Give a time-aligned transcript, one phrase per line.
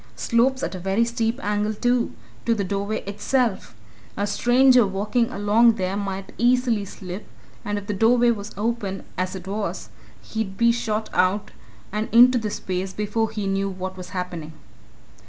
[0.15, 2.13] Slopes at a very steep angle, too,
[2.47, 3.75] to the doorway itself.
[4.17, 7.27] A stranger walking along there might easily slip,
[7.63, 9.89] and if the door was open, as it was,
[10.23, 11.51] he'd be shot out
[11.91, 14.53] and into space before he knew what was happening."